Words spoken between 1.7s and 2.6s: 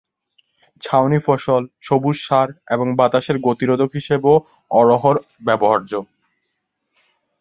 সবুজ সার